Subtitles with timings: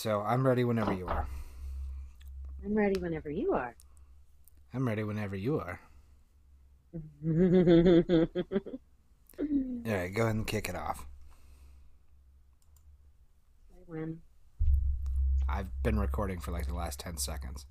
[0.00, 1.28] So I'm ready whenever you are.
[2.64, 3.76] I'm ready whenever you are.
[4.72, 5.78] I'm ready whenever you are.
[7.22, 7.34] All
[9.84, 11.06] right, go ahead and kick it off.
[13.74, 14.22] I win.
[15.46, 17.66] I've been recording for like the last 10 seconds.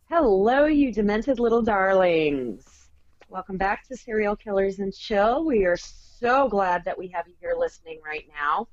[0.08, 2.81] Hello, you demented little darlings.
[3.32, 5.42] Welcome back to Serial Killers and Chill.
[5.46, 8.68] We are so glad that we have you here listening right now.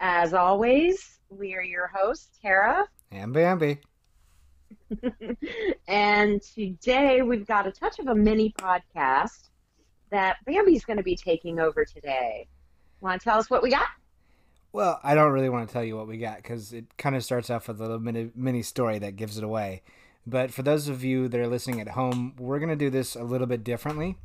[0.00, 2.88] As always, we are your hosts, Tara.
[3.12, 3.78] And Bambi.
[5.86, 9.50] and today we've got a touch of a mini podcast
[10.10, 12.48] that Bambi's going to be taking over today.
[13.00, 13.86] Want to tell us what we got?
[14.72, 17.22] Well, I don't really want to tell you what we got because it kind of
[17.22, 19.82] starts off with a little mini, mini story that gives it away.
[20.26, 23.16] But for those of you that are listening at home, we're going to do this
[23.16, 24.16] a little bit differently.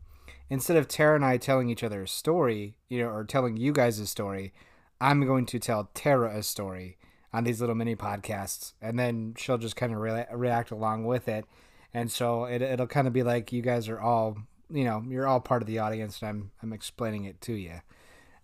[0.49, 3.73] Instead of Tara and I telling each other a story, you know, or telling you
[3.73, 4.53] guys a story,
[5.01, 6.97] I'm going to tell Tara a story
[7.33, 11.27] on these little mini podcasts, and then she'll just kind of re- react along with
[11.27, 11.45] it.
[11.93, 14.37] And so it, it'll kind of be like you guys are all,
[14.69, 17.81] you know, you're all part of the audience, and I'm I'm explaining it to you.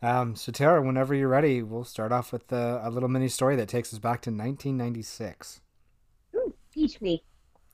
[0.02, 3.56] Um, so Tara, whenever you're ready, we'll start off with uh, a little mini story
[3.56, 5.62] that takes us back to 1996.
[6.36, 7.23] Ooh, teach me.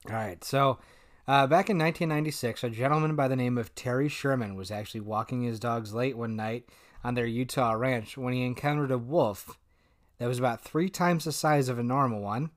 [0.09, 0.43] All right.
[0.43, 0.79] So,
[1.27, 5.43] uh, back in 1996, a gentleman by the name of Terry Sherman was actually walking
[5.43, 6.67] his dogs late one night
[7.03, 9.57] on their Utah ranch when he encountered a wolf
[10.17, 12.49] that was about three times the size of a normal one.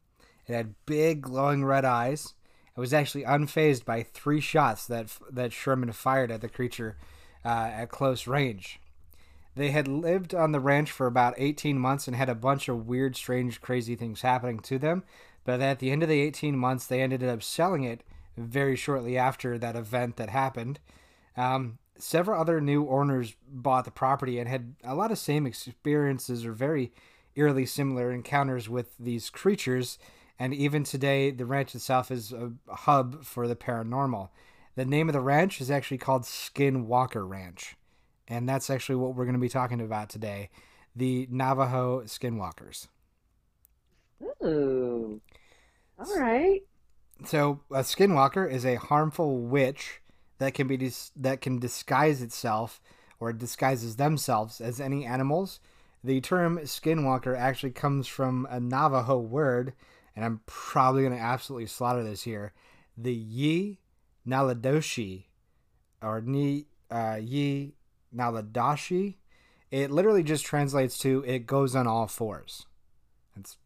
[0.47, 2.35] It had big, glowing red eyes.
[2.75, 6.97] It was actually unfazed by three shots that that Sherman fired at the creature
[7.45, 8.81] uh, at close range.
[9.55, 12.87] They had lived on the ranch for about 18 months and had a bunch of
[12.87, 15.05] weird, strange, crazy things happening to them.
[15.45, 18.03] But at the end of the 18 months, they ended up selling it
[18.37, 20.81] very shortly after that event that happened.
[21.37, 26.47] Um, several other new owners bought the property and had a lot of same experiences
[26.47, 26.93] or very
[27.35, 29.99] eerily similar encounters with these creatures.
[30.39, 34.31] And even today, the ranch itself is a hub for the paranormal.
[34.75, 37.77] The name of the ranch is actually called Skinwalker Ranch.
[38.33, 40.49] And that's actually what we're going to be talking about today
[40.97, 42.89] the Navajo Skinwalkers.
[44.43, 45.21] Ooh.
[45.99, 46.63] All right.
[47.27, 50.01] So, a skinwalker is a harmful witch
[50.39, 52.81] that can be dis- that can disguise itself
[53.21, 55.61] or disguises themselves as any animals.
[56.03, 59.75] The term skinwalker actually comes from a Navajo word,
[60.17, 62.55] and I'm probably going to absolutely slaughter this here.
[62.97, 63.79] The Yi
[64.27, 65.25] Naladoshi,
[66.03, 67.75] or Ni uh, Yi
[68.15, 69.17] Naladashi.
[69.71, 72.67] It literally just translates to "it goes on all fours."
[73.37, 73.57] It's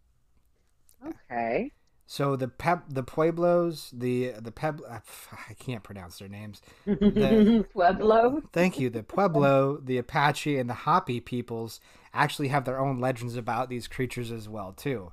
[1.04, 1.72] Okay.
[2.06, 6.60] so the pep, the pueblos, the the peb, I can't pronounce their names.
[6.84, 8.42] The- Pueblo.
[8.52, 8.90] Thank you.
[8.90, 11.80] The Pueblo, the Apache, and the Hopi peoples
[12.14, 15.12] actually have their own legends about these creatures as well too.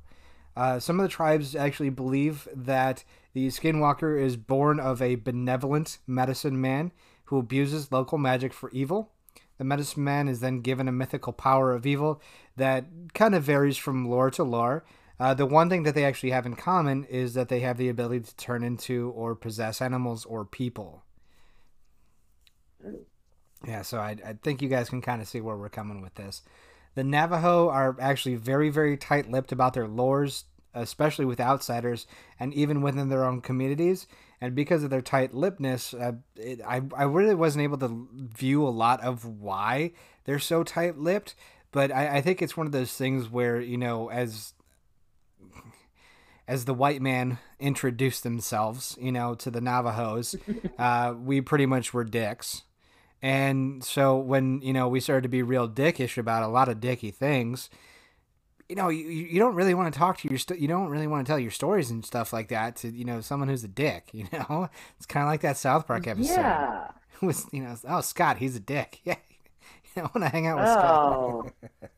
[0.56, 5.98] Uh, some of the tribes actually believe that the Skinwalker is born of a benevolent
[6.06, 6.92] medicine man
[7.26, 9.12] who abuses local magic for evil.
[9.58, 12.22] The medicine man is then given a mythical power of evil
[12.58, 14.84] that kind of varies from lore to lore.
[15.20, 17.90] Uh, the one thing that they actually have in common is that they have the
[17.90, 21.04] ability to turn into or possess animals or people.
[23.66, 26.16] Yeah, so I, I think you guys can kind of see where we're coming with
[26.16, 26.42] this.
[26.96, 30.44] The Navajo are actually very, very tight lipped about their lores,
[30.74, 32.06] especially with outsiders
[32.40, 34.08] and even within their own communities.
[34.44, 38.68] And because of their tight lippedness, uh, it, I, I really wasn't able to view
[38.68, 39.94] a lot of why
[40.26, 41.34] they're so tight lipped.
[41.72, 44.54] But I, I think it's one of those things where, you know, as
[46.46, 50.36] as the white man introduced themselves, you know, to the Navajos,
[50.78, 52.64] uh, we pretty much were dicks.
[53.22, 56.82] And so when, you know, we started to be real dickish about a lot of
[56.82, 57.70] dicky things,
[58.74, 61.06] you know, you, you don't really want to talk to your, st- you don't really
[61.06, 63.68] want to tell your stories and stuff like that to, you know, someone who's a
[63.68, 64.68] dick, you know?
[64.98, 66.34] It's kind of like that South Park episode.
[66.34, 66.88] Yeah.
[67.22, 69.00] It was, you know, oh, Scott, he's a dick.
[69.06, 69.16] Yeah.
[69.96, 71.52] You know, when I hang out with Oh.
[71.78, 71.92] Scott.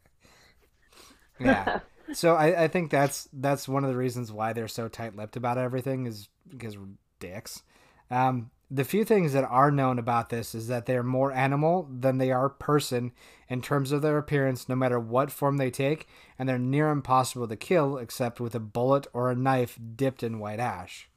[1.39, 1.79] yeah.
[2.13, 5.57] So I, I think that's that's one of the reasons why they're so tight-lipped about
[5.57, 6.89] everything is because we're
[7.21, 7.63] dicks.
[8.11, 12.17] Um, the few things that are known about this is that they're more animal than
[12.17, 13.11] they are person
[13.47, 16.07] in terms of their appearance, no matter what form they take,
[16.39, 20.39] and they're near impossible to kill except with a bullet or a knife dipped in
[20.39, 21.07] white ash.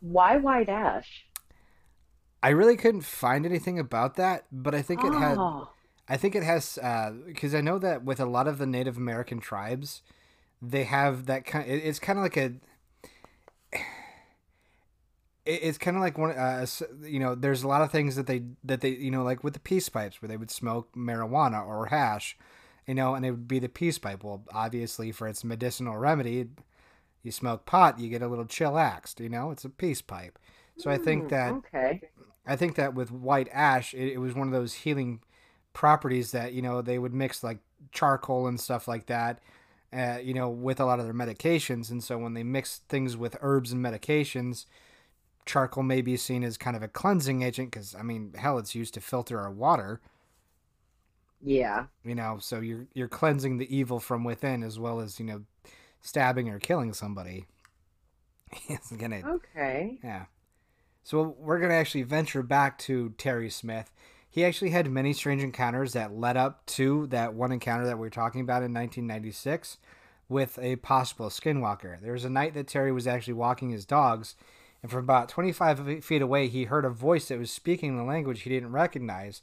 [0.00, 1.26] Why white ash?
[2.42, 5.38] I really couldn't find anything about that, but I think it had.
[5.38, 5.70] Oh.
[6.08, 8.96] I think it has uh, because I know that with a lot of the Native
[8.96, 10.02] American tribes,
[10.62, 11.68] they have that kind.
[11.68, 12.52] It's kind of like a.
[15.46, 16.30] it, it's kind of like one.
[16.32, 16.66] Uh,
[17.02, 19.54] you know, there's a lot of things that they that they you know like with
[19.54, 22.36] the peace pipes where they would smoke marijuana or hash,
[22.86, 24.24] you know, and it would be the peace pipe.
[24.24, 26.48] Well, obviously for its medicinal remedy,
[27.22, 29.20] you smoke pot, you get a little chillaxed.
[29.20, 30.38] You know, it's a peace pipe.
[30.76, 32.02] So I think Hmm, that Okay.
[32.46, 35.20] I think that with white ash, it, it was one of those healing
[35.72, 37.58] properties that you know they would mix like
[37.92, 39.40] charcoal and stuff like that,
[39.92, 41.90] uh, you know, with a lot of their medications.
[41.90, 44.66] And so when they mix things with herbs and medications,
[45.46, 48.74] charcoal may be seen as kind of a cleansing agent because I mean, hell, it's
[48.74, 50.00] used to filter our water.
[51.42, 51.86] Yeah.
[52.04, 55.42] You know, so you're you're cleansing the evil from within as well as you know,
[56.00, 57.46] stabbing or killing somebody.
[58.68, 59.98] it's gonna Okay.
[60.02, 60.26] yeah.
[61.06, 63.92] So we're going to actually venture back to Terry Smith.
[64.28, 68.08] He actually had many strange encounters that led up to that one encounter that we
[68.08, 69.78] were talking about in 1996
[70.28, 72.00] with a possible skinwalker.
[72.00, 74.34] There was a night that Terry was actually walking his dogs,
[74.86, 78.42] and from about 25 feet away, he heard a voice that was speaking the language
[78.42, 79.42] he didn't recognize.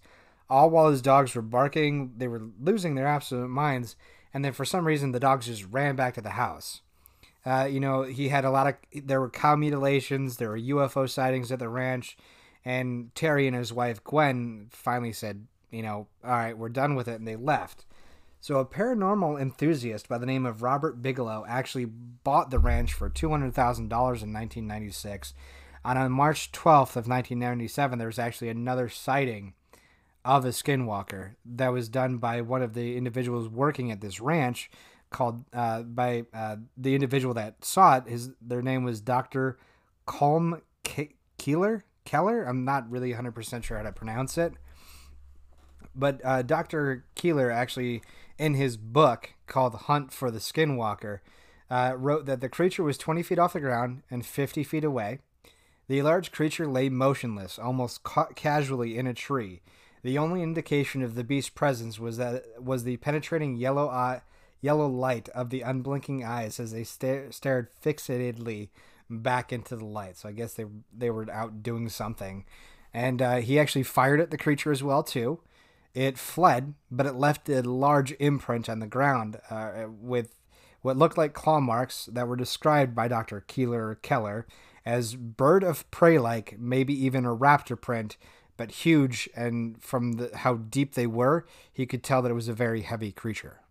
[0.49, 3.97] All while his dogs were barking, they were losing their absolute minds,
[4.33, 6.79] and then for some reason, the dogs just ran back to the house.
[7.45, 8.75] Uh, you know, he had a lot of.
[9.05, 10.37] There were cow mutilations.
[10.37, 12.15] There were UFO sightings at the ranch,
[12.63, 17.09] and Terry and his wife Gwen finally said, "You know, all right, we're done with
[17.09, 17.85] it," and they left.
[18.43, 23.07] So a paranormal enthusiast by the name of Robert Bigelow actually bought the ranch for
[23.07, 25.33] two hundred thousand dollars in nineteen ninety six.
[25.85, 29.53] And on March twelfth of nineteen ninety seven, there was actually another sighting
[30.25, 34.69] of a skinwalker that was done by one of the individuals working at this ranch
[35.09, 38.09] called uh, by uh, the individual that saw it.
[38.09, 39.57] His their name was Doctor
[40.05, 41.85] Colm Ke- Keeler.
[42.03, 42.43] Keller.
[42.43, 44.51] I'm not really 100 percent sure how to pronounce it,
[45.95, 48.01] but uh, Doctor Keeler actually
[48.37, 51.19] in his book called Hunt for the Skinwalker
[51.69, 55.19] uh, wrote that the creature was 20 feet off the ground and 50 feet away.
[55.87, 59.61] The large creature lay motionless, almost ca- casually in a tree.
[60.03, 64.21] The only indication of the beast's presence was that was the penetrating yellow eye,
[64.61, 68.69] yellow light of the unblinking eyes as they sta- stared fixatedly
[69.09, 70.17] back into the light.
[70.17, 70.65] So I guess they
[70.95, 72.45] they were out doing something,
[72.93, 75.39] and uh, he actually fired at the creature as well too.
[75.93, 80.35] It fled, but it left a large imprint on the ground uh, with
[80.81, 83.41] what looked like claw marks that were described by Dr.
[83.41, 84.47] Keeler Keller
[84.85, 88.17] as bird of prey like, maybe even a raptor print,
[88.57, 89.29] but huge.
[89.35, 92.81] And from the, how deep they were, he could tell that it was a very
[92.81, 93.61] heavy creature.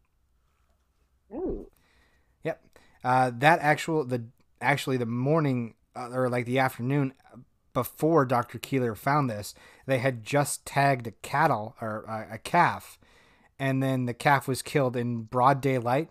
[1.33, 1.71] Ooh.
[2.45, 2.65] Yep.
[3.05, 4.25] Uh, that actual the
[4.61, 7.15] actually the morning uh, or like the afternoon
[7.73, 8.59] before Dr.
[8.59, 9.55] Keeler found this,
[9.87, 12.99] they had just tagged a cattle or uh, a calf,
[13.59, 16.11] and then the calf was killed in broad daylight.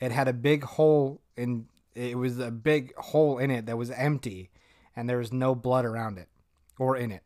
[0.00, 3.90] It had a big hole in it was a big hole in it that was
[3.90, 4.50] empty,
[4.96, 6.28] and there was no blood around it
[6.78, 7.22] or in it.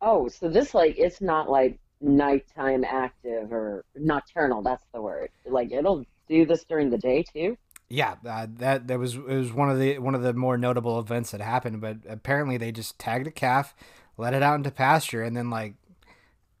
[0.00, 4.62] Oh, so this like it's not like nighttime active or nocturnal.
[4.62, 5.30] That's the word.
[5.46, 7.56] Like it'll do this during the day too.
[7.94, 10.98] Yeah, uh, that that was it was one of the one of the more notable
[10.98, 11.80] events that happened.
[11.80, 13.72] But apparently, they just tagged a calf,
[14.16, 15.74] let it out into pasture, and then like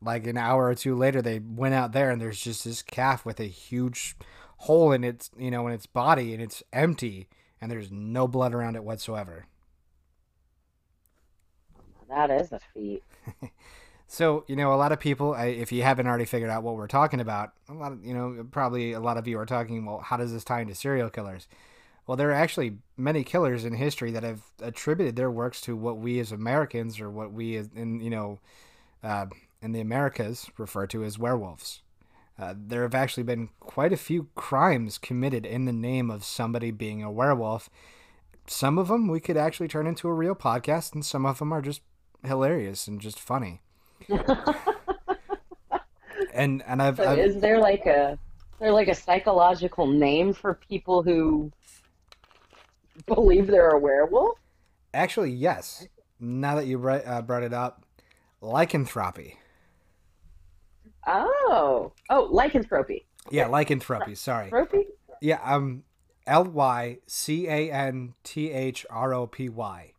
[0.02, 3.26] like an hour or two later, they went out there, and there's just this calf
[3.26, 4.16] with a huge
[4.58, 7.28] hole in its you know in its body, and it's empty,
[7.60, 9.46] and there's no blood around it whatsoever.
[12.08, 13.02] That is a feat.
[14.06, 16.86] So you know, a lot of people, if you haven't already figured out what we're
[16.86, 19.84] talking about, a lot of you know, probably a lot of you are talking.
[19.84, 21.48] Well, how does this tie into serial killers?
[22.06, 25.98] Well, there are actually many killers in history that have attributed their works to what
[25.98, 28.38] we as Americans or what we in you know
[29.02, 29.26] uh,
[29.62, 31.80] in the Americas refer to as werewolves.
[32.38, 36.70] Uh, there have actually been quite a few crimes committed in the name of somebody
[36.70, 37.70] being a werewolf.
[38.46, 41.52] Some of them we could actually turn into a real podcast, and some of them
[41.52, 41.80] are just
[42.24, 43.62] hilarious and just funny.
[46.34, 48.18] and and I've, So I've is there like a
[48.60, 51.50] there like a psychological name for people who
[53.06, 54.38] believe they're a werewolf?
[54.94, 55.86] actually yes.
[56.20, 57.84] Now that you bri- uh, brought it up,
[58.40, 59.36] lycanthropy.
[61.06, 63.04] Oh, oh, lycanthropy.
[63.30, 64.14] Yeah, lycanthropy.
[64.14, 64.46] Sorry.
[64.46, 64.86] Lycanthropy?
[65.20, 65.82] Yeah, um,
[66.26, 69.92] L Y C A N T H R O P Y.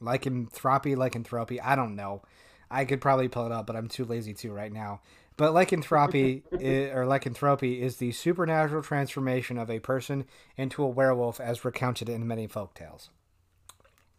[0.00, 1.60] Lycanthropy, lycanthropy.
[1.60, 2.22] I don't know.
[2.76, 5.00] I could probably pull it up, but I'm too lazy to right now.
[5.38, 6.42] But lycanthropy
[6.92, 10.26] or lycanthropy is the supernatural transformation of a person
[10.58, 13.08] into a werewolf, as recounted in many folktales.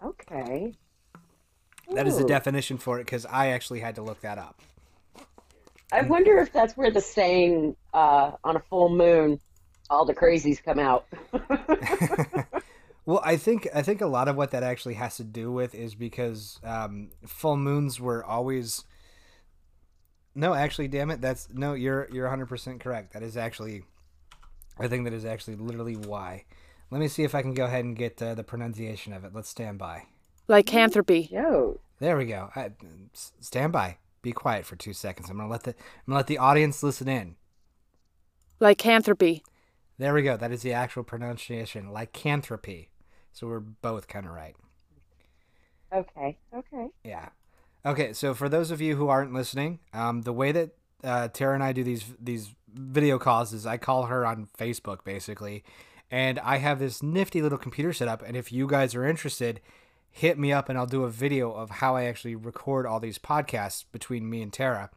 [0.04, 0.74] Okay.
[1.94, 4.60] That is the definition for it because I actually had to look that up.
[5.92, 9.40] I wonder if that's where the saying uh, on a full moon,
[9.88, 11.06] all the crazies come out.
[13.08, 15.74] Well, I think I think a lot of what that actually has to do with
[15.74, 18.84] is because um, full moons were always.
[20.36, 21.74] No, actually, damn it, that's no.
[21.74, 23.14] You're you're 100 percent correct.
[23.14, 23.86] That is actually,
[24.78, 26.44] I think that is actually literally why.
[26.92, 29.32] Let me see if I can go ahead and get uh, the pronunciation of it.
[29.34, 30.04] Let's stand by.
[30.50, 31.30] Lycanthropy.
[31.32, 31.80] Yo.
[32.00, 32.50] There we go.
[32.58, 32.72] I,
[33.14, 34.00] s- stand by.
[34.22, 35.30] Be quiet for two seconds.
[35.30, 35.76] I'm gonna let the I'm
[36.08, 37.38] gonna let the audience listen in.
[38.60, 39.44] Lycanthropy.
[39.98, 40.36] There we go.
[40.36, 41.94] That is the actual pronunciation.
[41.94, 42.90] Lycanthropy.
[43.38, 44.56] So we're both kind of right.
[45.94, 46.40] Okay.
[46.56, 46.88] Okay.
[47.04, 47.30] Yeah.
[47.86, 50.72] Okay, so for those of you who aren't listening, um, the way that
[51.04, 55.04] uh, Tara and I do these these video calls is I call her on Facebook
[55.04, 55.64] basically,
[56.10, 58.24] and I have this nifty little computer set up.
[58.26, 59.62] And if you guys are interested,
[60.10, 63.20] hit me up and I'll do a video of how I actually record all these
[63.20, 64.90] podcasts between me and Tara.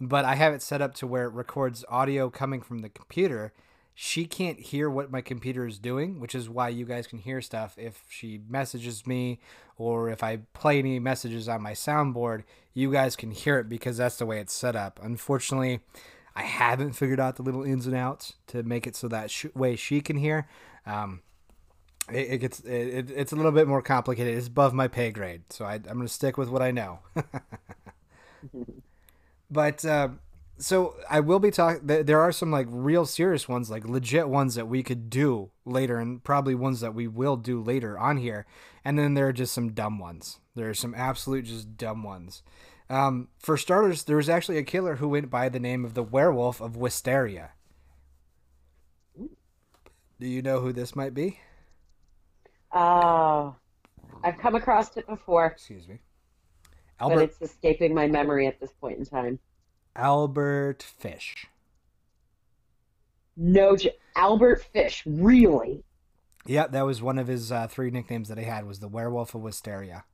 [0.00, 3.52] But I have it set up to where it records audio coming from the computer.
[3.94, 7.40] She can't hear what my computer is doing, which is why you guys can hear
[7.42, 9.38] stuff if she messages me
[9.76, 13.98] or if I play any messages on my soundboard, you guys can hear it because
[13.98, 14.98] that's the way it's set up.
[15.02, 15.80] Unfortunately,
[16.34, 19.46] I haven't figured out the little ins and outs to make it so that sh-
[19.54, 20.48] way she can hear.
[20.86, 21.20] Um,
[22.10, 24.36] it, it gets it, it's a little bit more complicated.
[24.36, 27.00] It's above my pay grade, so I, I'm going to stick with what I know.
[29.50, 30.08] but uh,
[30.62, 31.86] so I will be talking.
[31.86, 35.50] Th- there are some like real serious ones, like legit ones that we could do
[35.64, 38.46] later, and probably ones that we will do later on here.
[38.84, 40.38] And then there are just some dumb ones.
[40.54, 42.42] There are some absolute just dumb ones.
[42.88, 46.02] Um, for starters, there was actually a killer who went by the name of the
[46.02, 47.52] Werewolf of Wysteria.
[50.20, 51.40] Do you know who this might be?
[52.72, 53.56] Oh,
[54.22, 55.98] I've come across it before, Excuse me.
[57.06, 59.38] but Albert it's escaping my memory at this point in time.
[59.94, 61.46] Albert Fish.
[63.36, 63.76] No,
[64.16, 65.84] Albert Fish, really?
[66.46, 69.34] Yeah, that was one of his uh, three nicknames that he had was the Werewolf
[69.34, 70.04] of Wysteria.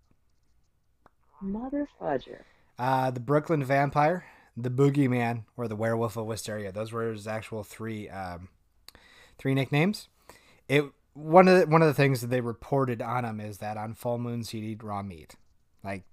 [1.40, 2.42] Mother fudger.
[2.78, 4.24] Uh, the Brooklyn Vampire,
[4.56, 6.72] the Boogeyman, or the Werewolf of Wysteria.
[6.72, 8.48] Those were his actual three um,
[9.38, 10.08] three nicknames.
[10.68, 13.76] It one of the, one of the things that they reported on him is that
[13.76, 15.34] on full moons he'd eat raw meat.
[15.82, 16.04] Like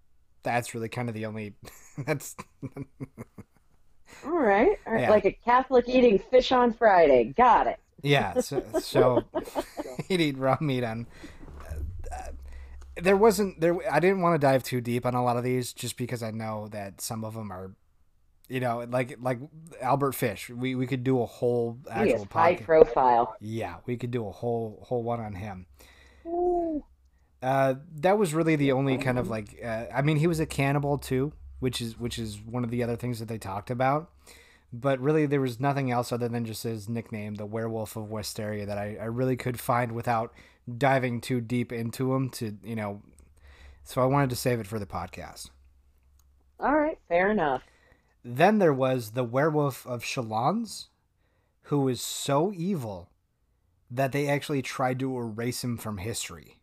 [0.44, 1.54] that's really kind of the only
[2.06, 2.36] that's
[4.26, 4.78] All right.
[4.88, 5.02] All right.
[5.02, 5.10] Yeah.
[5.10, 7.34] Like a Catholic eating fish on Friday.
[7.36, 7.80] Got it.
[8.02, 8.34] yeah.
[8.42, 9.24] So, so
[10.08, 11.08] he'd eat raw meat on.
[12.12, 12.32] uh,
[13.02, 13.76] there wasn't there.
[13.92, 16.32] I didn't want to dive too deep on a lot of these, just because I
[16.32, 17.72] know that some of them are,
[18.48, 19.40] you know, like like
[19.82, 20.50] Albert Fish.
[20.50, 22.66] We we could do a whole He is actual high podcast.
[22.66, 23.36] profile.
[23.42, 25.66] Yeah, we could do a whole whole one on him.
[26.26, 26.84] Ooh.
[27.42, 29.60] Uh, that was really the only kind of like.
[29.64, 32.84] Uh, I mean, he was a cannibal too, which is which is one of the
[32.84, 34.10] other things that they talked about.
[34.74, 38.66] But really, there was nothing else other than just his nickname, the Werewolf of Wysteria,
[38.66, 40.34] that I, I really could find without
[40.78, 42.30] diving too deep into him.
[42.32, 43.02] To you know,
[43.84, 45.50] so I wanted to save it for the podcast.
[46.60, 47.00] All right.
[47.08, 47.64] Fair enough.
[48.24, 50.88] Then there was the Werewolf of Chalons,
[51.64, 53.10] who was so evil
[53.92, 56.58] that they actually tried to erase him from history.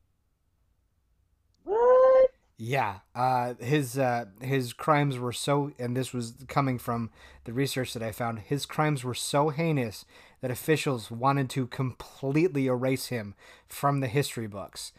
[2.58, 7.10] Yeah, uh, his uh, his crimes were so, and this was coming from
[7.44, 8.40] the research that I found.
[8.40, 10.04] His crimes were so heinous
[10.40, 13.34] that officials wanted to completely erase him
[13.66, 14.92] from the history books,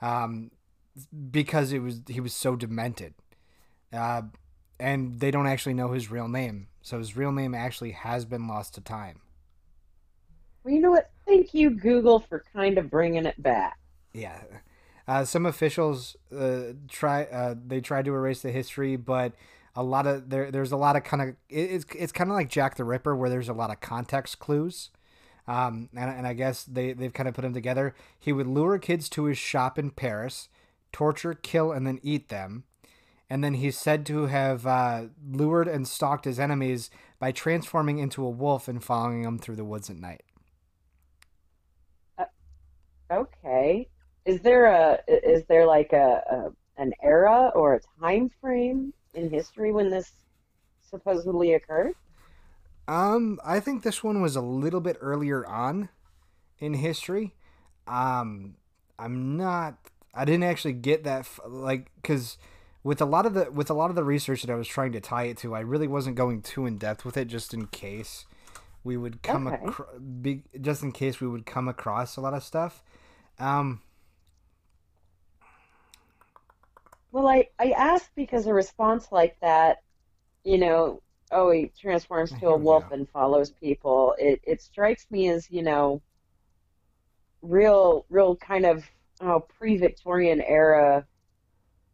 [0.00, 0.50] um,
[1.30, 3.14] because it was he was so demented,
[3.92, 4.22] uh,
[4.78, 6.68] and they don't actually know his real name.
[6.80, 9.20] So his real name actually has been lost to time.
[10.64, 11.10] Well, you know what?
[11.26, 13.78] Thank you, Google, for kind of bringing it back.
[14.14, 14.40] Yeah.
[15.10, 19.32] Uh, some officials uh, try uh, they tried to erase the history, but
[19.74, 22.48] a lot of there there's a lot of kind of it's it's kind of like
[22.48, 24.90] Jack the Ripper where there's a lot of context clues.
[25.48, 27.92] Um, and, and I guess they, they've kind of put them together.
[28.16, 30.48] He would lure kids to his shop in Paris,
[30.92, 32.62] torture, kill, and then eat them.
[33.28, 36.88] And then he's said to have uh, lured and stalked his enemies
[37.18, 40.22] by transforming into a wolf and following them through the woods at night.
[43.10, 43.88] Okay.
[44.24, 49.30] Is there a is there like a, a an era or a time frame in
[49.30, 50.12] history when this
[50.88, 51.92] supposedly occurred?
[52.88, 55.88] Um, I think this one was a little bit earlier on
[56.58, 57.34] in history.
[57.86, 58.56] Um,
[58.98, 59.78] I'm not.
[60.12, 62.36] I didn't actually get that f- like because
[62.82, 64.92] with a lot of the with a lot of the research that I was trying
[64.92, 67.66] to tie it to, I really wasn't going too in depth with it, just in
[67.68, 68.26] case
[68.82, 69.56] we would come Okay.
[69.66, 72.82] acro- be, just in case we would come across a lot of stuff.
[73.38, 73.82] Um,
[77.12, 79.78] Well, I, I asked because a response like that,
[80.44, 81.02] you know,
[81.32, 82.94] oh, he transforms to a wolf go.
[82.94, 84.14] and follows people.
[84.18, 86.02] It it strikes me as, you know,
[87.42, 88.84] real real kind of
[89.20, 91.06] oh pre-Victorian era,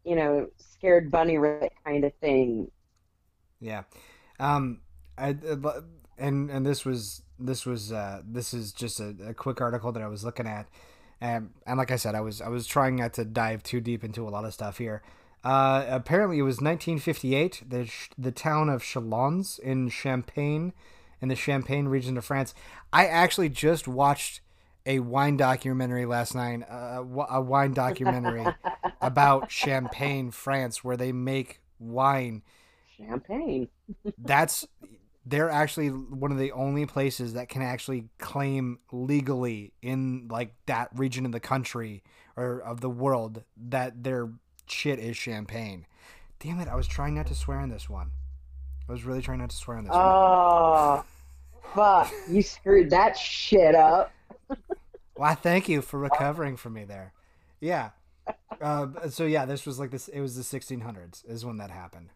[0.04, 2.70] you know, scared bunny rabbit kind of thing.
[3.60, 3.84] Yeah,
[4.38, 4.80] um,
[5.16, 5.80] I uh,
[6.18, 10.02] and and this was this was uh, this is just a, a quick article that
[10.02, 10.66] I was looking at,
[11.20, 14.04] and and like I said, I was I was trying not to dive too deep
[14.04, 15.02] into a lot of stuff here.
[15.44, 17.62] Uh, apparently, it was 1958.
[17.68, 20.72] The the town of Chalons in Champagne,
[21.20, 22.54] in the Champagne region of France.
[22.92, 24.40] I actually just watched
[24.84, 28.46] a wine documentary last night, uh, a wine documentary
[29.00, 32.42] about Champagne, France, where they make wine.
[32.96, 33.68] Champagne.
[34.16, 34.66] That's
[35.26, 40.88] they're actually one of the only places that can actually claim legally in like that
[40.94, 42.04] region of the country
[42.36, 44.30] or of the world that their
[44.66, 45.84] shit is champagne.
[46.38, 48.12] Damn it, I was trying not to swear in this one.
[48.88, 51.04] I was really trying not to swear in this oh,
[51.64, 51.72] one.
[51.74, 52.12] fuck.
[52.28, 54.12] You screwed that shit up.
[54.48, 57.12] well, I thank you for recovering from me there.
[57.58, 57.90] Yeah.
[58.60, 60.06] Uh, so yeah, this was like this.
[60.06, 62.10] It was the 1600s is when that happened.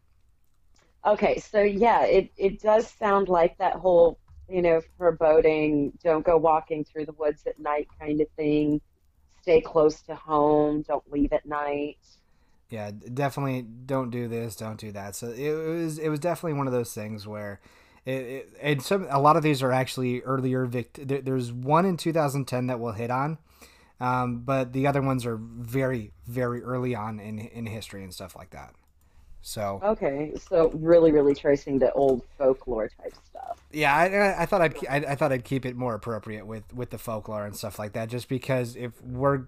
[1.06, 6.36] Okay, so yeah, it, it does sound like that whole, you know, foreboding, don't go
[6.36, 8.80] walking through the woods at night kind of thing.
[9.40, 11.96] Stay close to home, don't leave at night.
[12.68, 15.16] Yeah, definitely don't do this, don't do that.
[15.16, 17.60] So it was it was definitely one of those things where
[18.04, 21.84] it, it and some a lot of these are actually earlier vict- there, there's one
[21.86, 23.38] in 2010 that we'll hit on.
[23.98, 28.36] Um, but the other ones are very, very early on in in history and stuff
[28.36, 28.74] like that.
[29.42, 33.58] So okay, so really, really tracing the old folklore type stuff.
[33.72, 36.90] Yeah, I, I thought I'd I, I, thought I'd keep it more appropriate with with
[36.90, 39.44] the folklore and stuff like that, just because if we're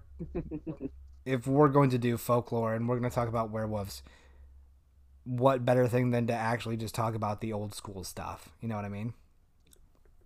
[1.25, 4.01] if we're going to do folklore and we're going to talk about werewolves,
[5.25, 8.49] what better thing than to actually just talk about the old school stuff?
[8.61, 9.13] You know what I mean?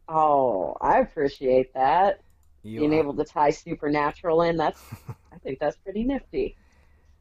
[0.07, 2.21] Oh, I appreciate that.
[2.63, 2.99] You Being are.
[2.99, 4.81] able to tie supernatural in, that's
[5.33, 6.55] I think that's pretty nifty.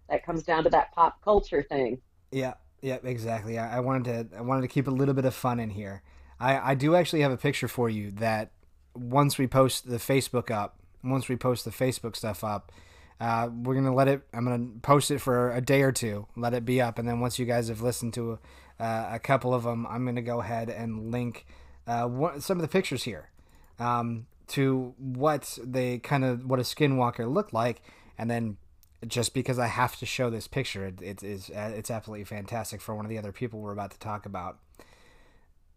[0.08, 2.00] That comes down to that pop culture thing.
[2.36, 3.58] Yeah, yeah, exactly.
[3.58, 6.02] I, I, wanted to I wanted to keep a little bit of fun in here.
[6.38, 8.50] I, I do actually have a picture for you that
[8.94, 12.72] once we post the Facebook up, once we post the Facebook stuff up,
[13.20, 14.20] uh, we're gonna let it.
[14.34, 17.20] I'm gonna post it for a day or two, let it be up, and then
[17.20, 18.38] once you guys have listened to
[18.78, 21.46] uh, a couple of them, I'm gonna go ahead and link
[21.86, 23.30] uh, some of the pictures here
[23.78, 27.80] um, to what they kind of what a skinwalker looked like,
[28.18, 28.58] and then
[29.06, 32.80] just because I have to show this picture, it, it is uh, it's absolutely fantastic
[32.80, 34.58] for one of the other people we're about to talk about.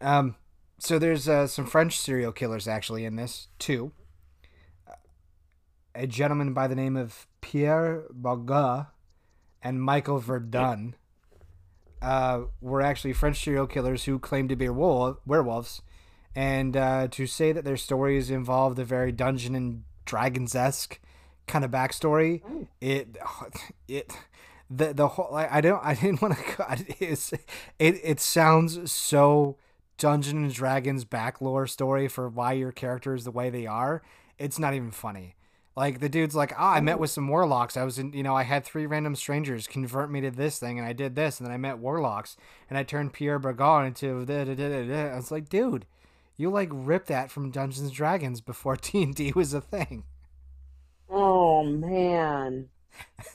[0.02, 0.36] Um,
[0.78, 3.92] so there's uh, some French serial killers actually in this too.
[5.94, 8.88] A gentleman by the name of Pierre Burgot
[9.62, 10.96] and Michael Verdun
[12.02, 15.82] uh, were actually French serial killers who claimed to be werewolves,
[16.36, 21.00] and uh, to say that their stories involved a very Dungeon and Dragons esque
[21.50, 22.68] kind of backstory, oh.
[22.80, 23.18] it
[23.88, 24.14] it
[24.70, 29.58] the the whole like, I don't I didn't want to it's it it sounds so
[29.98, 34.02] Dungeons and Dragons backlore story for why your character is the way they are.
[34.38, 35.36] It's not even funny.
[35.76, 37.00] Like the dude's like, oh, I met oh.
[37.00, 37.78] with some warlocks.
[37.78, 40.80] I was in, you know, I had three random strangers convert me to this thing,
[40.80, 42.38] and I did this, and then I met warlocks,
[42.70, 44.26] and I turned Pierre Burgot into.
[44.26, 45.14] Da, da, da, da.
[45.14, 45.86] I was like, dude,
[46.38, 50.04] you like ripped that from Dungeons and Dragons before D and D was a thing.
[51.10, 52.70] Oh man.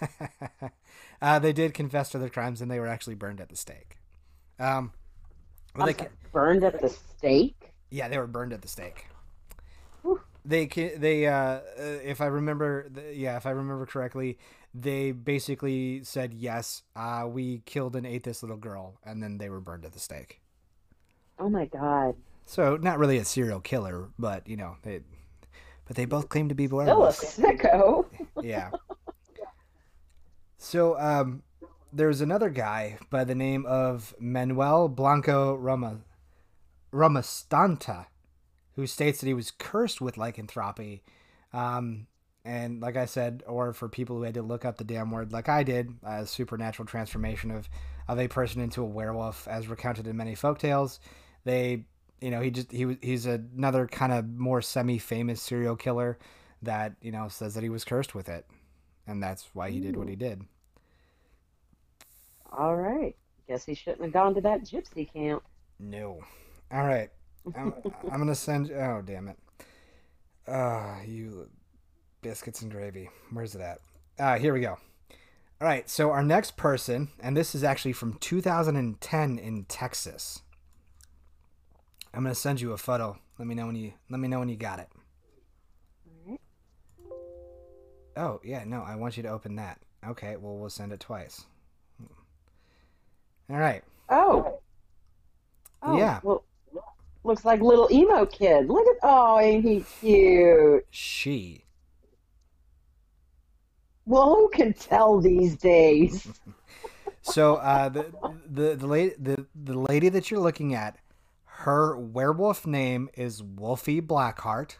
[1.22, 3.98] uh, they did confess to their crimes, and they were actually burned at the stake.
[4.58, 4.92] Um,
[5.74, 7.72] well, they burned at the stake.
[7.90, 9.06] Yeah, they were burned at the stake.
[10.02, 10.20] Whew.
[10.44, 14.38] They they uh, uh, if I remember, yeah, if I remember correctly,
[14.74, 19.48] they basically said yes, uh, we killed and ate this little girl, and then they
[19.48, 20.40] were burned at the stake.
[21.38, 22.16] Oh my god.
[22.46, 25.00] So not really a serial killer, but you know they
[25.86, 27.16] but they both claim to be werewolves.
[27.16, 28.06] Still a sicko.
[28.42, 28.70] yeah.
[30.58, 31.42] So um,
[31.92, 35.98] there's another guy by the name of Manuel Blanco Roma,
[36.92, 38.06] Ramastanta,
[38.74, 41.02] who states that he was cursed with lycanthropy.
[41.52, 42.06] Um,
[42.44, 45.32] and like I said, or for people who had to look up the damn word,
[45.32, 47.68] like I did, a supernatural transformation of,
[48.08, 50.98] of a person into a werewolf, as recounted in many folktales.
[51.44, 51.84] They
[52.24, 56.18] you know, he just he was he's another kind of more semi-famous serial killer
[56.62, 58.46] that you know says that he was cursed with it,
[59.06, 59.82] and that's why he Ooh.
[59.82, 60.40] did what he did.
[62.50, 63.14] All right,
[63.46, 65.42] guess he shouldn't have gone to that gypsy camp.
[65.78, 66.20] No.
[66.72, 67.10] All right,
[67.54, 67.74] I'm,
[68.10, 68.70] I'm gonna send.
[68.70, 69.38] Oh damn it!
[70.48, 71.50] Ah, uh, you
[72.22, 73.10] biscuits and gravy.
[73.32, 73.80] Where's it at?
[74.18, 74.78] Uh, here we go.
[75.60, 80.40] All right, so our next person, and this is actually from 2010 in Texas.
[82.14, 83.18] I'm gonna send you a photo.
[83.38, 84.88] Let me know when you let me know when you got it.
[88.16, 89.80] Oh yeah, no, I want you to open that.
[90.06, 91.44] Okay, well we'll send it twice.
[93.50, 93.82] All right.
[94.08, 94.60] Oh.
[95.82, 96.20] Oh, Yeah.
[96.22, 96.44] Well,
[97.24, 98.68] looks like little emo kid.
[98.68, 100.86] Look at oh, ain't he cute?
[100.90, 101.64] She.
[104.06, 106.28] Well, who can tell these days?
[107.26, 108.12] So uh, the
[108.50, 110.98] the the lady the, the lady that you're looking at,
[111.64, 114.76] her werewolf name is Wolfie Blackheart,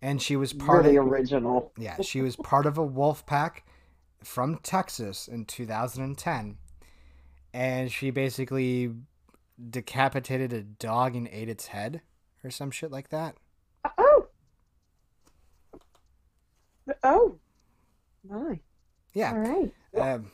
[0.00, 1.72] and she was part really of original.
[1.78, 3.64] yeah she was part of a wolf pack
[4.22, 6.58] from Texas in 2010,
[7.52, 8.92] and she basically
[9.70, 12.00] decapitated a dog and ate its head
[12.44, 13.34] or some shit like that.
[13.98, 14.26] Oh.
[17.02, 17.34] Oh.
[18.28, 18.60] My.
[19.12, 19.32] Yeah.
[19.32, 19.74] All right.
[20.14, 20.30] Um,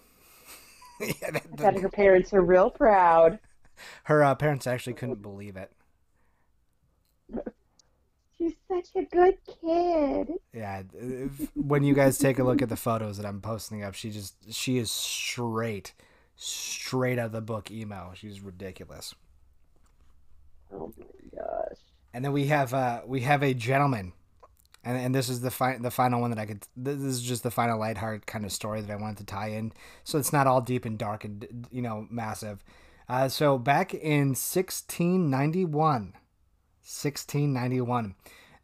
[1.00, 3.38] yeah, that- I bet her parents are real proud.
[4.04, 5.72] her uh, parents actually couldn't believe it.
[8.38, 10.32] She's such a good kid.
[10.52, 13.94] Yeah, if- when you guys take a look at the photos that I'm posting up,
[13.94, 15.94] she just she is straight,
[16.36, 18.12] straight out of the book emo.
[18.14, 19.14] She's ridiculous.
[20.72, 21.04] Oh my
[21.40, 21.78] gosh.
[22.12, 24.12] And then we have uh we have a gentleman,
[24.84, 26.66] and and this is the fi- the final one that I could.
[26.76, 29.72] This is just the final lighthearted kind of story that I wanted to tie in,
[30.04, 32.64] so it's not all deep and dark and you know massive.
[33.08, 38.14] Uh, so back in 1691, 1691,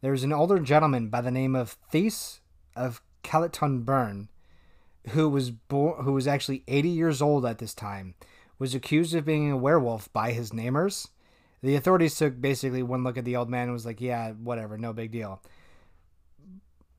[0.01, 2.39] there was an older gentleman by the name of Theis
[2.75, 4.29] of Calaton Burn,
[5.09, 8.15] who was born, who was actually 80 years old at this time,
[8.57, 11.07] was accused of being a werewolf by his neighbors.
[11.61, 14.77] The authorities took basically one look at the old man and was like, "Yeah, whatever,
[14.77, 15.41] no big deal."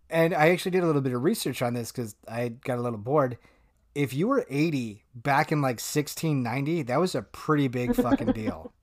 [0.08, 2.82] And I actually did a little bit of research on this because I got a
[2.82, 3.38] little bored.
[3.94, 8.72] If you were 80 back in like 1690, that was a pretty big fucking deal.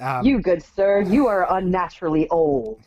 [0.00, 2.80] Um, you good sir, you are unnaturally old.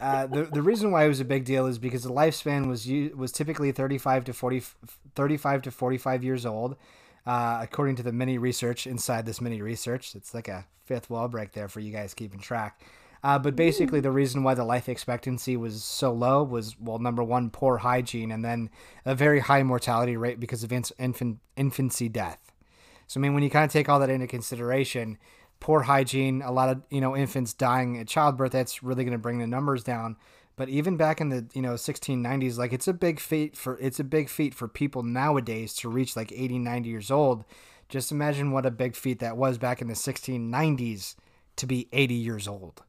[0.00, 2.86] uh, the the reason why it was a big deal is because the lifespan was
[3.16, 4.62] was typically 35 to 40
[5.14, 6.76] 35 to 45 years old
[7.26, 11.28] uh, according to the mini research inside this mini research it's like a fifth wall
[11.28, 12.80] break there for you guys keeping track
[13.24, 17.22] uh, but basically the reason why the life expectancy was so low was well number
[17.22, 18.70] one poor hygiene and then
[19.04, 22.48] a very high mortality rate because of in- infant infancy death
[23.08, 25.18] so I mean, when you kind of take all that into consideration,
[25.60, 29.18] poor hygiene, a lot of you know infants dying at childbirth, that's really going to
[29.18, 30.16] bring the numbers down.
[30.56, 33.98] But even back in the you know 1690s, like it's a big feat for it's
[33.98, 37.44] a big feat for people nowadays to reach like 80, 90 years old.
[37.88, 41.14] Just imagine what a big feat that was back in the 1690s
[41.56, 42.82] to be 80 years old.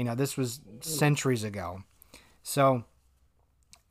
[0.00, 0.82] You know, this was mm.
[0.82, 1.82] centuries ago.
[2.42, 2.84] So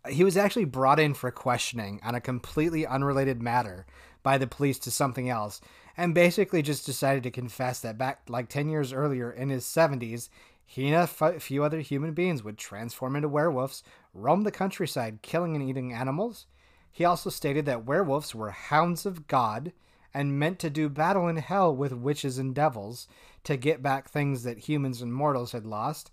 [0.09, 3.85] he was actually brought in for questioning on a completely unrelated matter
[4.23, 5.61] by the police to something else
[5.95, 10.29] and basically just decided to confess that back like 10 years earlier in his 70s
[10.65, 15.21] he and a f- few other human beings would transform into werewolves roam the countryside
[15.21, 16.47] killing and eating animals
[16.91, 19.73] he also stated that werewolves were hounds of god
[20.11, 23.07] and meant to do battle in hell with witches and devils
[23.43, 26.11] to get back things that humans and mortals had lost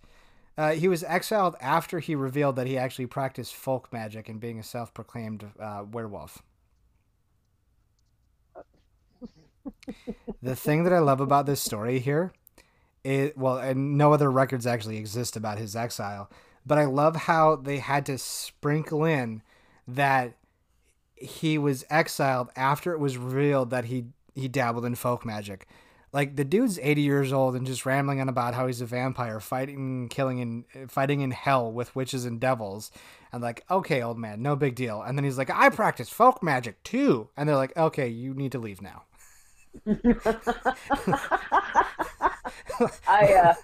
[0.58, 4.58] uh, he was exiled after he revealed that he actually practiced folk magic and being
[4.58, 6.42] a self-proclaimed uh, werewolf.
[10.42, 12.32] the thing that I love about this story here
[13.04, 16.30] is well, and no other records actually exist about his exile,
[16.64, 19.42] but I love how they had to sprinkle in
[19.86, 20.36] that
[21.14, 25.66] he was exiled after it was revealed that he he dabbled in folk magic.
[26.12, 29.40] Like the dude's 80 years old and just rambling on about how he's a vampire
[29.40, 32.90] fighting killing and fighting in hell with witches and devils.
[33.32, 36.42] And like, "Okay, old man, no big deal." And then he's like, "I practice folk
[36.42, 39.02] magic too." And they're like, "Okay, you need to leave now."
[43.06, 43.54] I uh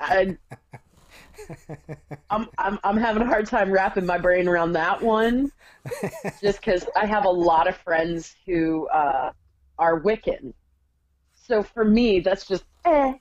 [0.00, 0.36] I
[2.30, 5.50] I'm, I'm I'm having a hard time wrapping my brain around that one,
[6.40, 9.32] just because I have a lot of friends who uh,
[9.78, 10.52] are Wiccan.
[11.48, 13.14] So for me, that's just eh.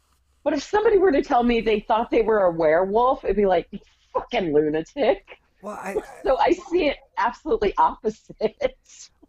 [0.44, 3.46] But if somebody were to tell me they thought they were a werewolf, it'd be
[3.46, 3.70] like,
[4.14, 5.40] fucking lunatic.
[5.62, 8.78] Well, I, So I see it absolutely opposite.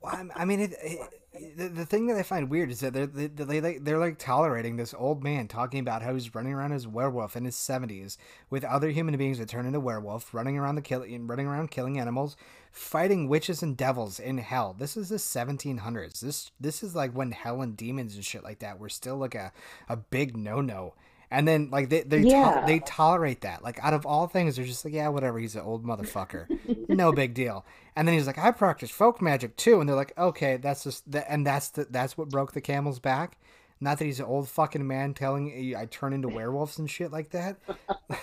[0.01, 3.07] Well, I'm- mean, it, it, the, the thing that I find weird is that they're
[3.07, 6.85] they, they they're like tolerating this old man talking about how he's running around as
[6.85, 8.17] a werewolf in his seventies
[8.51, 11.99] with other human beings that turn into werewolf, running around the kill, running around killing
[11.99, 12.37] animals,
[12.73, 14.75] fighting witches and devils in hell.
[14.79, 16.21] This is the 1700s.
[16.21, 19.35] This this is like when hell and demons and shit like that were still like
[19.35, 19.53] a
[19.89, 20.95] a big no no.
[21.31, 22.61] And then like they they Yeah.
[22.61, 23.63] to- they tolerate that.
[23.63, 25.39] Like out of all things, they're just like, yeah, whatever.
[25.39, 26.47] He's an old motherfucker,
[26.89, 27.67] no big deal.
[27.97, 29.81] And then he's like, I practice folk magic too.
[29.81, 32.99] And they're like, okay, that's just that, and that's the that's what broke the camel's
[32.99, 33.37] back.
[33.81, 37.13] Not that he's an old fucking man telling you I turn into werewolves and shit
[37.13, 37.57] like that.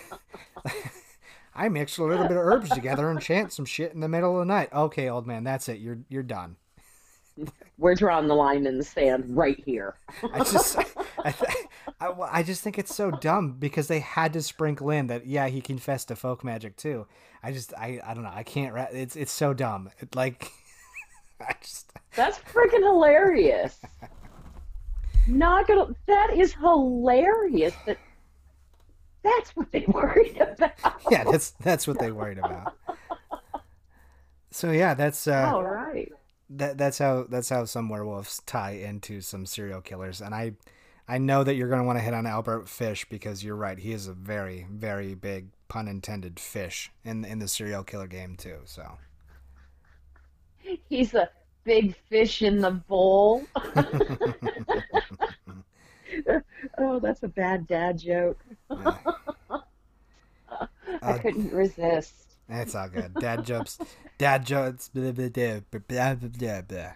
[1.57, 4.33] I mixed a little bit of herbs together and chant some shit in the middle
[4.33, 4.73] of the night.
[4.73, 5.77] Okay, old man, that's it.
[5.79, 6.57] You're you're done.
[7.77, 9.95] We're drawing the line in the sand right here.
[10.33, 10.77] I just,
[11.19, 11.33] I,
[11.99, 15.47] I, I, just think it's so dumb because they had to sprinkle in that yeah
[15.47, 17.08] he confessed to folk magic too.
[17.41, 19.89] I just I I don't know I can't it's it's so dumb.
[19.99, 20.51] It, like
[21.39, 23.79] I just that's freaking hilarious.
[25.27, 25.95] Not gonna.
[26.08, 27.73] That is hilarious.
[27.86, 27.97] That
[29.23, 30.73] that's what they worried about.
[31.10, 32.75] Yeah, that's that's what they worried about.
[34.51, 36.12] So yeah, that's uh, all right
[36.49, 40.53] that that's how that's how some werewolves tie into some serial killers and i
[41.07, 43.79] i know that you're going to want to hit on albert fish because you're right
[43.79, 48.35] he is a very very big pun intended fish in in the serial killer game
[48.35, 48.97] too so
[50.89, 51.29] he's a
[51.63, 53.43] big fish in the bowl
[56.77, 58.39] oh that's a bad dad joke
[58.69, 58.93] uh,
[61.01, 63.13] i couldn't resist it's all good.
[63.15, 63.79] Dad jokes.
[64.17, 64.89] Dad jokes.
[64.89, 66.91] Blah, blah, blah, blah, blah, blah.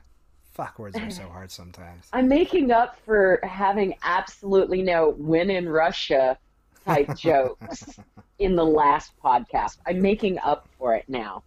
[0.60, 2.10] Fuck, words are so hard sometimes.
[2.12, 6.38] I'm making up for having absolutely no "win in Russia"
[6.86, 7.98] type jokes
[8.40, 9.78] in the last podcast.
[9.88, 11.44] I'm making up for it now.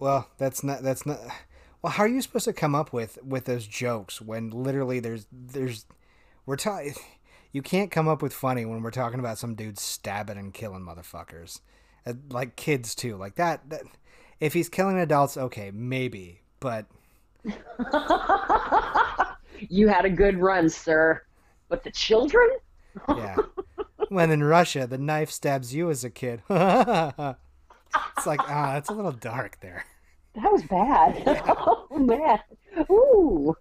[0.00, 0.82] Well, that's not.
[0.82, 1.20] That's not.
[1.80, 5.28] Well, how are you supposed to come up with with those jokes when literally there's
[5.30, 5.86] there's
[6.44, 6.94] we're talking.
[7.52, 10.82] You can't come up with funny when we're talking about some dude stabbing and killing
[10.82, 11.60] motherfuckers.
[12.04, 13.16] Uh, like kids too.
[13.16, 13.82] Like that, that
[14.40, 16.86] if he's killing adults, okay, maybe, but
[19.68, 21.22] you had a good run, sir.
[21.68, 22.48] But the children?
[23.08, 23.36] yeah.
[24.08, 26.42] When in Russia, the knife stabs you as a kid.
[26.50, 29.84] it's like, ah, oh, it's a little dark there.
[30.34, 31.16] That was bad.
[31.26, 31.42] Yeah.
[31.48, 32.38] oh man.
[32.90, 33.56] Ooh.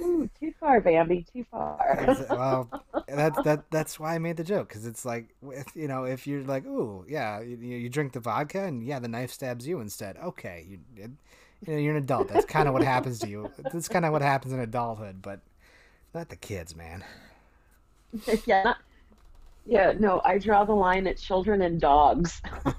[0.00, 1.26] Ooh, too far, Bambi.
[1.32, 2.16] Too far.
[2.30, 2.70] well,
[3.08, 3.70] that's that.
[3.70, 5.34] That's why I made the joke because it's like,
[5.74, 9.08] you know, if you're like, ooh, yeah, you, you drink the vodka and yeah, the
[9.08, 10.16] knife stabs you instead.
[10.18, 11.10] Okay, you,
[11.66, 12.28] you know, you're an adult.
[12.28, 13.50] That's kind of what happens to you.
[13.58, 15.40] That's kind of what happens in adulthood, but
[16.14, 17.04] not the kids, man.
[18.46, 18.74] yeah.
[19.66, 19.92] Yeah.
[19.98, 22.40] No, I draw the line at children and dogs.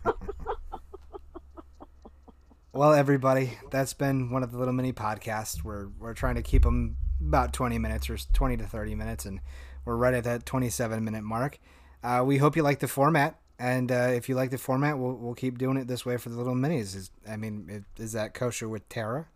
[2.73, 5.63] well, everybody, that's been one of the little mini podcasts.
[5.63, 9.41] We're we're trying to keep them about 20 minutes or 20 to 30 minutes, and
[9.85, 11.59] we're right at that 27 minute mark.
[12.03, 15.15] Uh, we hope you like the format, and uh, if you like the format, we'll
[15.15, 16.95] we'll keep doing it this way for the little minis.
[16.95, 19.27] Is I mean, is that kosher with Tara?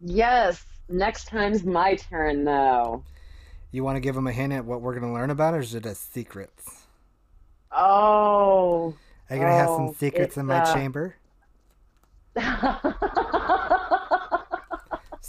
[0.00, 0.64] Yes.
[0.88, 3.04] Next time's my turn, though.
[3.72, 5.60] You want to give them a hint at what we're going to learn about, or
[5.60, 6.52] is it a secret?
[7.72, 8.94] Oh.
[9.28, 10.74] Are you going to oh, have some oh, secrets in my uh...
[10.74, 11.16] chamber?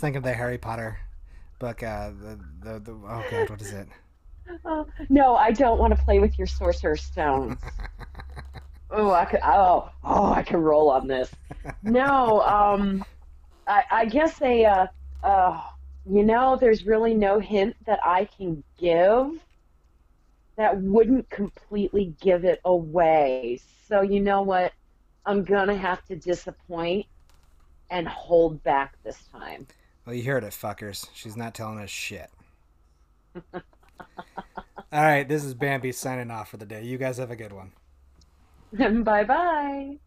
[0.06, 1.00] think of the Harry Potter
[1.58, 1.82] book.
[1.82, 3.88] Uh, the, the, the oh god, what is it?
[5.10, 7.60] No, I don't want to play with your sorcerer stones.
[8.92, 9.40] oh, I could.
[9.44, 11.30] Oh, oh, I can roll on this.
[11.84, 13.04] No, um,
[13.68, 14.66] I, I guess a.
[14.66, 14.88] Uh,
[15.24, 15.62] uh,
[16.08, 19.32] you know, there's really no hint that I can give
[20.56, 23.60] that wouldn't completely give it away.
[23.88, 24.74] So you know what?
[25.26, 27.08] I'm gonna have to disappoint
[27.90, 29.68] and hold back this time.
[30.06, 31.08] Well, you heard it, fuckers.
[31.14, 32.30] She's not telling us shit.
[34.92, 36.84] All right, this is Bambi signing off for the day.
[36.84, 37.74] You guys have a good one.
[39.04, 40.00] bye bye.